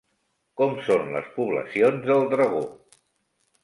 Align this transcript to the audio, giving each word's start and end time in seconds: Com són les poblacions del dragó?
Com 0.61 0.73
són 0.87 1.13
les 1.17 1.29
poblacions 1.37 2.11
del 2.11 2.29
dragó? 2.37 2.67